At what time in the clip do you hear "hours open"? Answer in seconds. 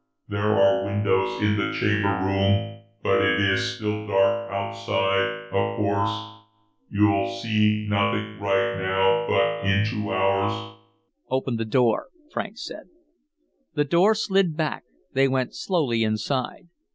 10.11-11.57